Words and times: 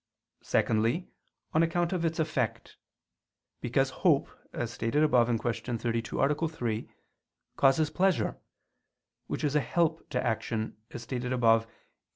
Secondly, 0.41 1.07
on 1.53 1.61
account 1.61 1.93
of 1.93 2.03
its 2.03 2.17
effect. 2.17 2.75
Because 3.61 3.91
hope, 4.01 4.29
as 4.51 4.71
stated 4.73 5.03
above 5.03 5.27
(Q. 5.39 5.77
32, 5.77 6.19
A. 6.19 6.47
3), 6.49 6.89
causes 7.55 7.91
pleasure; 7.91 8.35
which 9.27 9.43
is 9.43 9.55
a 9.55 9.59
help 9.61 10.09
to 10.09 10.25
action, 10.25 10.75
as 10.89 11.03
stated 11.03 11.31
above 11.31 11.67
(Q. 11.67 11.73